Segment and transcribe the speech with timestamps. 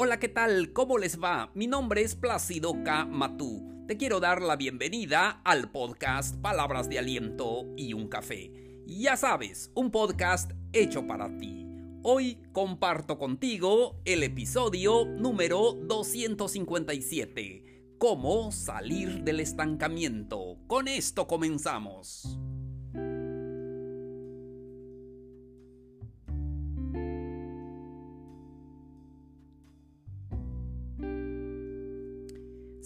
[0.00, 0.72] Hola, ¿qué tal?
[0.72, 1.50] ¿Cómo les va?
[1.54, 3.04] Mi nombre es Plácido K.
[3.04, 3.84] Matú.
[3.88, 8.52] Te quiero dar la bienvenida al podcast Palabras de Aliento y un Café.
[8.86, 11.66] Ya sabes, un podcast hecho para ti.
[12.04, 17.96] Hoy comparto contigo el episodio número 257.
[17.98, 20.58] Cómo salir del estancamiento.
[20.68, 22.38] Con esto comenzamos.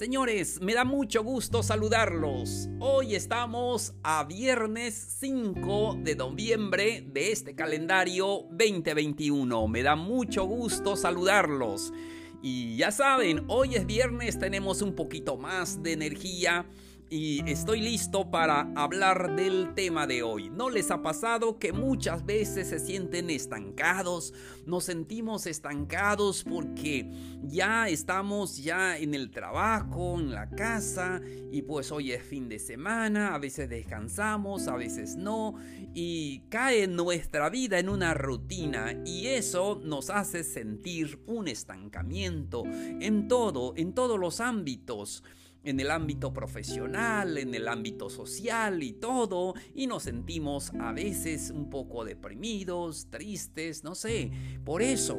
[0.00, 2.70] Señores, me da mucho gusto saludarlos.
[2.78, 9.68] Hoy estamos a viernes 5 de noviembre de este calendario 2021.
[9.68, 11.92] Me da mucho gusto saludarlos.
[12.40, 16.64] Y ya saben, hoy es viernes, tenemos un poquito más de energía
[17.10, 20.48] y estoy listo para hablar del tema de hoy.
[20.48, 24.32] ¿No les ha pasado que muchas veces se sienten estancados?
[24.64, 27.10] Nos sentimos estancados porque
[27.42, 32.60] ya estamos ya en el trabajo, en la casa y pues hoy es fin de
[32.60, 35.56] semana, a veces descansamos, a veces no
[35.92, 43.26] y cae nuestra vida en una rutina y eso nos hace sentir un estancamiento en
[43.26, 45.24] todo, en todos los ámbitos
[45.64, 51.50] en el ámbito profesional, en el ámbito social y todo, y nos sentimos a veces
[51.50, 54.30] un poco deprimidos, tristes, no sé,
[54.64, 55.18] por eso.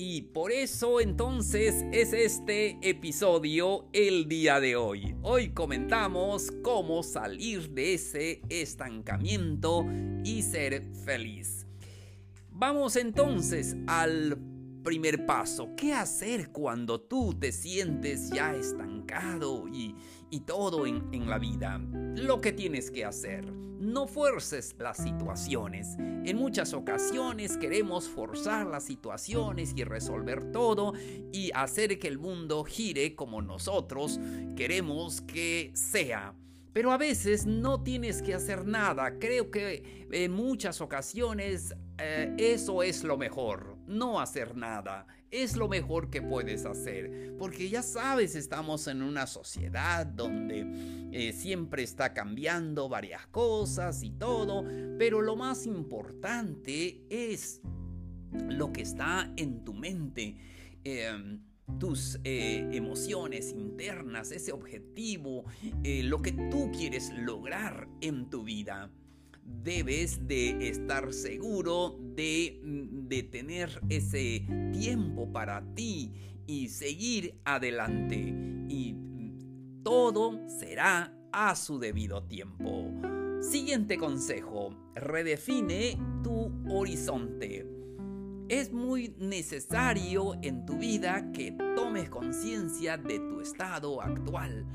[0.00, 5.16] Y por eso entonces es este episodio el día de hoy.
[5.22, 9.84] Hoy comentamos cómo salir de ese estancamiento
[10.22, 11.66] y ser feliz.
[12.52, 14.38] Vamos entonces al
[14.82, 15.70] primer paso.
[15.76, 19.94] ¿Qué hacer cuando tú te sientes ya estancado y,
[20.46, 21.78] todo en, en, la vida?
[22.14, 23.50] Lo que tienes que hacer.
[23.52, 25.96] No fuerces las situaciones.
[25.98, 30.94] En muchas ocasiones queremos forzar las situaciones y resolver todo
[31.32, 34.18] y hacer que el mundo gire como nosotros
[34.56, 36.34] queremos que sea.
[36.72, 39.18] Pero a veces no tienes que hacer nada.
[39.18, 43.77] Creo que en muchas ocasiones eh, eso es lo mejor.
[43.88, 45.06] No hacer nada.
[45.30, 47.34] Es lo mejor que puedes hacer.
[47.38, 54.10] Porque ya sabes, estamos en una sociedad donde eh, siempre está cambiando varias cosas y
[54.10, 54.64] todo.
[54.98, 57.62] Pero lo más importante es
[58.48, 60.36] lo que está en tu mente.
[60.84, 61.40] Em,
[61.78, 65.44] tus eh, emociones internas, ese objetivo,
[65.84, 68.90] eh, lo que tú quieres lograr en tu vida.
[69.48, 76.12] Debes de estar seguro de, mm, de tener ese tiempo para ti
[76.46, 78.16] y seguir adelante.
[78.68, 82.90] Y mm, todo será a su debido tiempo.
[83.40, 87.66] Siguiente consejo, redefine tu horizonte.
[88.48, 94.66] Es muy necesario en tu vida que tomes conciencia de tu estado actual,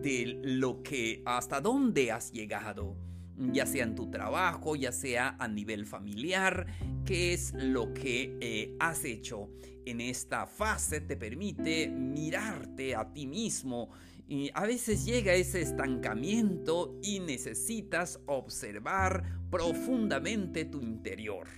[0.00, 2.96] de lo que hasta dónde has llegado,
[3.38, 6.66] ya sea en tu trabajo, ya sea a nivel familiar,
[7.04, 9.50] qué es lo que eh, has hecho.
[9.86, 13.90] En esta fase te permite mirarte a ti mismo
[14.28, 21.48] y a veces llega ese estancamiento y necesitas observar profundamente tu interior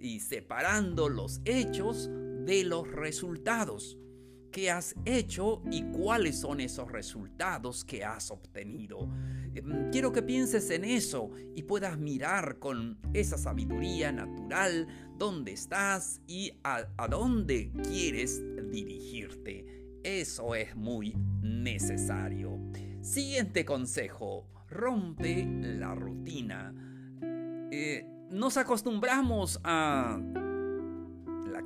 [0.00, 2.10] y separando los hechos
[2.44, 3.96] de los resultados.
[4.58, 9.08] ¿Qué has hecho y cuáles son esos resultados que has obtenido?
[9.54, 16.20] Em, quiero que pienses en eso y puedas mirar con esa sabiduría natural dónde estás
[16.26, 18.42] y a, a dónde quieres
[18.72, 19.64] dirigirte.
[20.02, 22.58] Eso es muy necesario.
[23.00, 26.74] Siguiente consejo, rompe la rutina.
[27.70, 30.20] Eh, nos acostumbramos a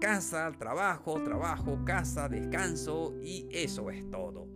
[0.03, 4.49] casa, trabajo, trabajo, casa, descanso y eso es todo.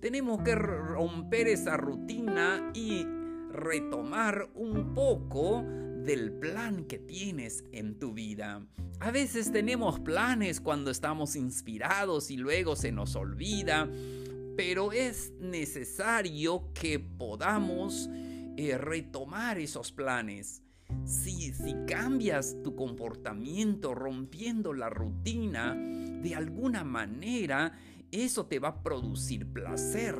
[0.00, 3.06] Tenemos que romper esa rutina y
[3.50, 8.66] retomar un poco del plan que tienes en tu vida.
[8.98, 13.86] A veces tenemos planes cuando estamos inspirados y luego se nos olvida,
[14.56, 18.08] pero es necesario que podamos
[18.56, 20.63] eh, retomar esos planes.
[21.04, 21.52] Si,
[21.86, 27.72] cambias tu comportamiento rompiendo la rutina, de alguna manera
[28.10, 30.16] eso te va a producir placer.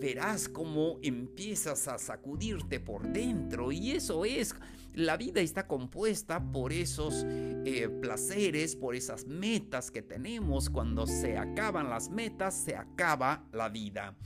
[0.00, 4.54] Verás cómo empiezas a sacudirte por dentro y eso es,
[4.92, 10.70] la vida está compuesta por esos eh, placeres, por esas metas que tenemos.
[10.70, 14.16] Cuando se acaban las metas, se acaba la vida.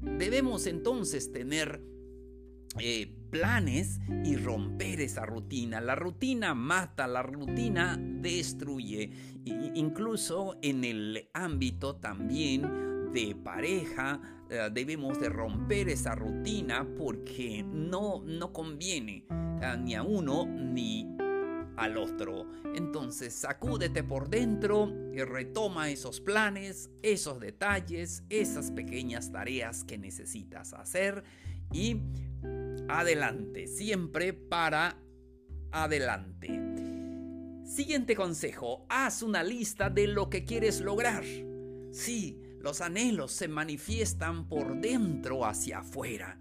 [0.00, 1.82] Debemos entonces tener
[2.78, 5.80] eh, planes y romper esa rutina.
[5.80, 9.10] La rutina mata, la rutina destruye.
[9.74, 18.22] incluso en el ámbito también de pareja, eh, debemos de romper esa rutina porque no,
[18.24, 21.08] no conviene eh, ni a uno ni
[21.76, 22.46] al otro.
[22.76, 30.72] Entonces sacúdete por dentro y retoma esos planes, esos detalles, esas pequeñas tareas que necesitas
[30.72, 31.24] hacer
[31.72, 32.00] y
[32.88, 35.00] adelante, siempre para
[35.70, 36.60] adelante.
[37.64, 41.24] Siguiente consejo, haz una lista de lo que quieres lograr.
[41.92, 46.38] Sí, los anhelos se manifiestan por dentro hacia afuera.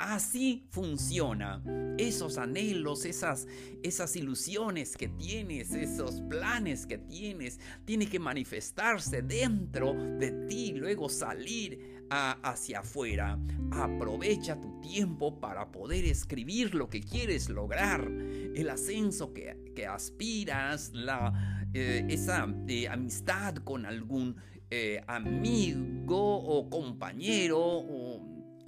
[0.00, 1.62] Así funciona.
[1.98, 3.46] Esos anhelos, esas,
[3.82, 11.10] esas ilusiones que tienes, esos planes que tienes, tiene que manifestarse dentro de ti, luego
[11.10, 13.38] salir hacia afuera.
[13.72, 21.66] Aprovecha tu tiempo para poder escribir lo que quieres lograr, el ascenso que, aspiras, la,
[21.74, 24.34] eh, esa eh, amistad con algún
[24.72, 27.58] eh, amigo o compañero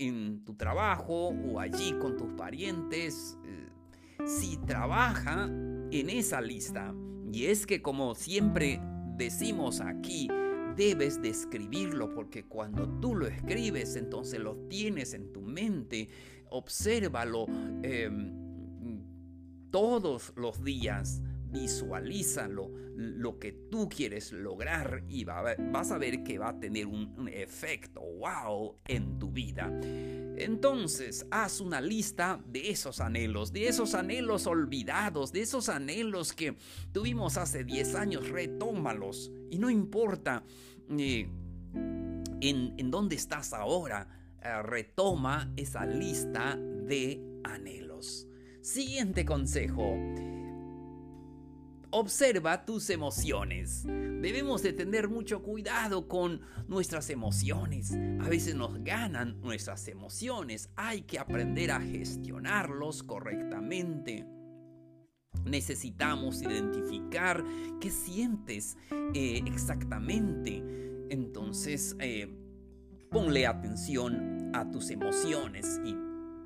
[0.08, 3.68] en tu trabajo o allí con tus parientes, eh,
[4.26, 6.94] si trabaja en esa lista.
[7.32, 8.80] Y es que como siempre
[9.16, 10.28] decimos aquí,
[10.76, 16.08] debes de escribirlo porque cuando tú lo escribes entonces lo tienes en tu mente,
[16.50, 17.46] obsérvalo
[17.82, 18.42] em,
[19.70, 21.22] todos los días
[21.52, 27.12] visualízalo, lo que tú quieres lograr y vas a ver que va a tener un,
[27.32, 29.70] efecto wow en tu vida.
[30.36, 36.56] Entonces, haz una lista de esos anhelos, de esos anhelos olvidados, de esos anhelos que
[36.92, 39.30] tuvimos hace 10 años, retómalos.
[39.50, 40.42] Y no importa
[40.98, 41.28] eh,
[42.40, 44.08] en, en dónde estás ahora,
[44.42, 48.26] eh, retoma esa lista de anhelos.
[48.60, 49.96] Siguiente consejo
[51.94, 53.84] Observa tus emociones.
[53.84, 57.92] Debemos de tener mucho cuidado con nuestras emociones.
[58.18, 60.70] A veces nos ganan nuestras emociones.
[60.74, 64.26] Hay que aprender a gestionarlos correctamente.
[65.44, 67.44] Necesitamos identificar
[67.78, 68.78] qué sientes
[69.12, 70.64] eh, exactamente.
[71.10, 72.34] Entonces, eh,
[73.10, 75.94] ponle atención a tus emociones y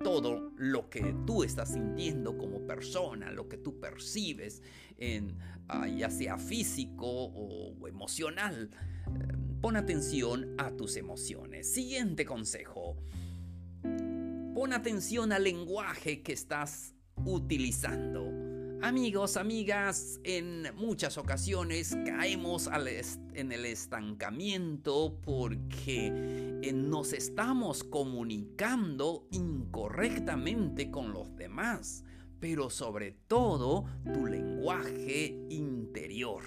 [0.07, 4.63] todo lo que tú estás sintiendo como persona, lo que tú percibes,
[4.99, 5.37] en,
[5.67, 8.71] ah, ya sea físico o emocional.
[9.09, 11.73] Em, pon atención a tus emociones.
[11.73, 12.97] Siguiente consejo.
[14.55, 16.95] Pon atención al lenguaje que estás
[17.25, 18.31] utilizando.
[18.87, 22.71] Amigos, amigas, en muchas ocasiones caemos
[23.35, 32.05] en el estancamiento porque eh, nos estamos comunicando incorrectamente con los demás,
[32.39, 36.45] pero sobre todo tu lenguaje interior,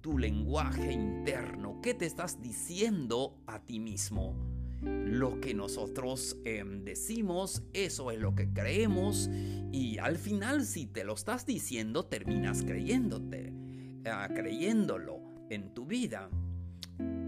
[0.00, 4.57] tu lenguaje interno, ¿qué te estás diciendo a ti mismo?
[4.82, 9.28] Lo que nosotros em, decimos, eso es lo que creemos
[9.72, 13.52] y al final si te lo estás diciendo terminas creyéndote,
[14.06, 15.20] ah, creyéndolo
[15.50, 16.30] en tu vida.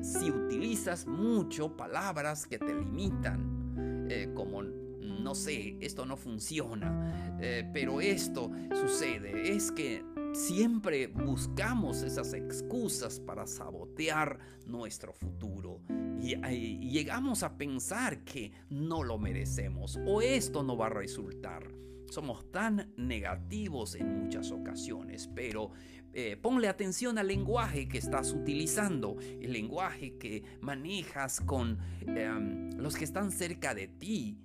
[0.02, 7.68] Si utilizas mucho palabras que te limitan, eh, como no sé, esto no funciona, eh,
[7.72, 15.80] pero esto sucede, es que siempre buscamos esas excusas para sabotear nuestro futuro
[16.22, 21.70] y, llegamos a pensar que no lo merecemos o esto no va a resultar.
[22.10, 25.70] Somos tan negativos en muchas ocasiones, pero
[26.12, 32.96] eh, ponle atención al lenguaje que estás utilizando, el lenguaje que manejas con em, los
[32.96, 34.38] que están cerca de ti,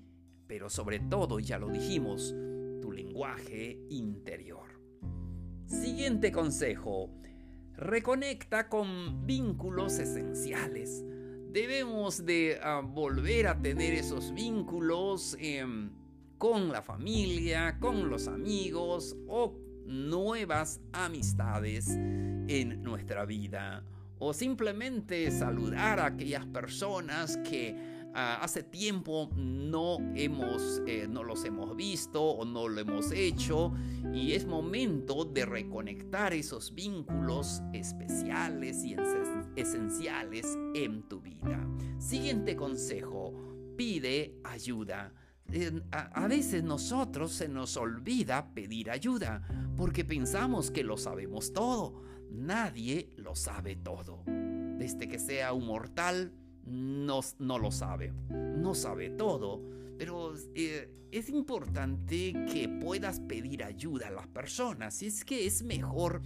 [0.45, 2.35] pero sobre todo, ya lo dijimos,
[2.81, 4.79] tu lenguaje interior.
[5.65, 7.09] Siguiente consejo.
[7.77, 11.03] Reconecta con vínculos esenciales
[11.55, 15.89] debemos de ah, volver a tener esos vínculos em,
[16.37, 23.85] con la familia, con los amigos o nuevas amistades en nuestra vida.
[24.19, 31.43] O simplemente saludar a aquellas personas que Ah, hace tiempo no hemos, eh, no los
[31.43, 33.73] hemos visto o no lo hemos hecho
[34.13, 38.95] y es momento de reconectar esos vínculos especiales y
[39.55, 41.67] esenciales en tu vida.
[41.97, 43.33] Siguiente consejo,
[43.75, 45.13] pide ayuda.
[45.91, 52.03] A veces nosotros se nos olvida pedir ayuda porque pensamos que lo sabemos todo.
[52.31, 54.23] Nadie lo sabe todo.
[54.25, 56.33] Desde que sea un mortal,
[56.65, 59.61] no, no lo sabe, no sabe todo,
[59.97, 65.01] pero eh, es importante que puedas pedir ayuda a las personas.
[65.01, 66.21] Es que es mejor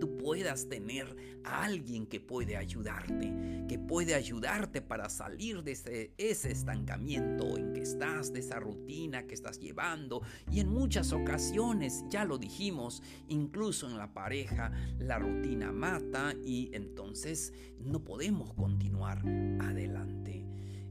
[0.00, 3.32] tú puedas tener a alguien que puede ayudarte,
[3.68, 5.72] que puede ayudarte para salir de
[6.16, 10.22] ese, estancamiento en que estás, de esa rutina que estás llevando.
[10.50, 16.70] Y en muchas ocasiones, ya lo dijimos, incluso en la pareja, la rutina mata y
[16.72, 19.22] entonces no podemos continuar
[19.60, 20.44] adelante.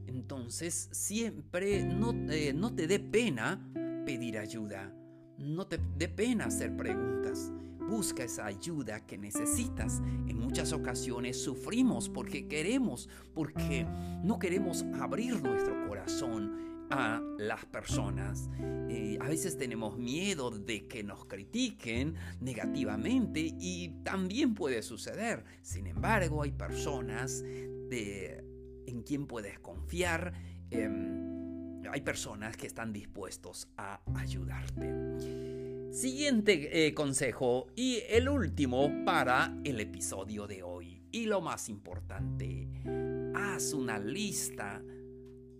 [0.06, 3.60] Entonces siempre no, no te dé pena
[4.06, 4.92] pedir ayuda,
[5.38, 7.49] no te dé pena hacer preguntas.
[7.90, 10.00] Busca esa ayuda que necesitas.
[10.28, 13.84] En muchas ocasiones sufrimos porque queremos, porque
[14.22, 18.48] no queremos abrir nuestro corazón a las personas.
[18.88, 25.44] Eh, a veces tenemos miedo de que nos critiquen negativamente y también puede suceder.
[25.62, 28.44] Sin embargo, hay personas de
[28.86, 30.32] en quien puedes confiar.
[30.70, 35.49] Em, hay personas que están dispuestos a ayudarte.
[35.90, 41.02] Siguiente eh, consejo y el último para el episodio de hoy.
[41.10, 42.68] Y lo más importante,
[43.34, 44.82] haz una lista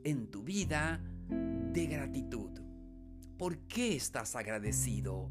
[0.04, 2.50] en tu vida de gratitud.
[3.36, 5.30] ¿Por qué estás agradecido?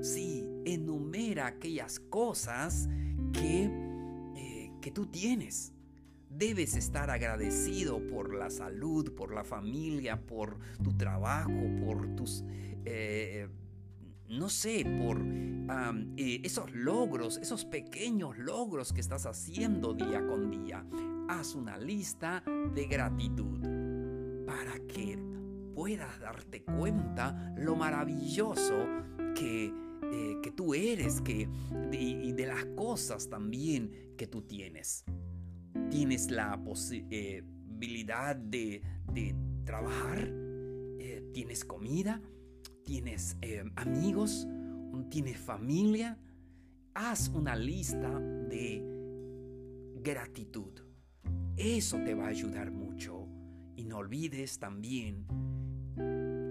[0.00, 2.88] Sí, enumera aquellas cosas
[3.32, 3.64] que,
[4.36, 5.72] eh, que tú tienes
[6.30, 11.50] Debes estar agradecido por la salud, por la familia, por tu trabajo,
[11.84, 12.44] por tus...
[12.84, 13.48] Eh,
[14.30, 15.20] no sé, por
[16.16, 20.84] eh, esos logros, esos pequeños logros que estás haciendo día con día.
[21.28, 22.42] Haz una lista
[22.74, 23.60] de gratitud
[24.46, 25.18] para que
[25.74, 28.86] puedas darte cuenta lo maravilloso
[29.34, 31.48] que, eh, que tú eres que,
[31.92, 35.04] y de las cosas también que tú tienes
[35.90, 38.82] tienes la posibilidad de,
[39.64, 40.28] trabajar,
[40.98, 42.20] eh, tienes comida,
[42.84, 44.46] tienes eh, amigos,
[45.10, 46.18] tienes familia.
[46.94, 48.84] Haz una lista de
[50.02, 50.80] gratitud.
[51.56, 53.28] Eso te va a ayudar mucho.
[53.76, 55.26] Y no olvides también,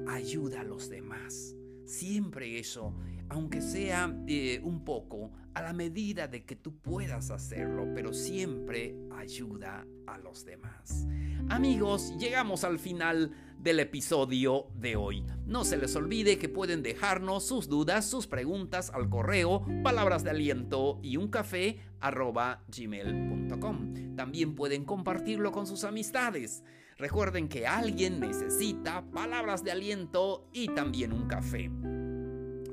[0.07, 1.55] ayuda a los demás.
[1.85, 2.95] Siempre eso,
[3.29, 8.95] aunque sea eh, un poco, a la medida de que tú puedas hacerlo, pero siempre
[9.11, 11.07] ayuda a los demás.
[11.49, 15.23] Amigos, llegamos al final del episodio de hoy.
[15.45, 20.31] No se les olvide que pueden dejarnos sus dudas, sus preguntas al correo palabras de
[20.31, 24.15] aliento y un café gmail.com.
[24.15, 26.63] También pueden compartirlo con sus amistades.
[26.97, 31.69] Recuerden que alguien necesita palabras de aliento y también un café.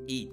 [0.07, 0.31] Y,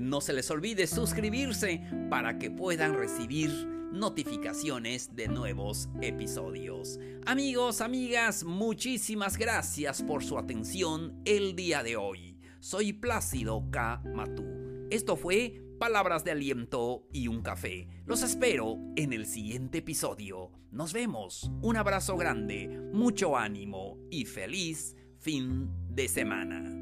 [0.00, 3.50] no se les olvide suscribirse para que puedan recibir
[3.92, 6.98] notificaciones de nuevos episodios.
[7.26, 12.38] Amigos, amigas, muchísimas gracias por su atención el día de hoy.
[12.58, 14.02] Soy Plácido K.
[14.14, 14.44] Matú.
[14.90, 17.88] Esto fue palabras de aliento y un café.
[18.06, 20.52] Los espero en el siguiente episodio.
[20.70, 21.50] Nos vemos.
[21.60, 26.81] Un abrazo grande, mucho ánimo y feliz fin de semana.